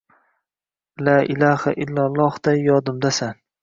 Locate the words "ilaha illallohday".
1.35-2.63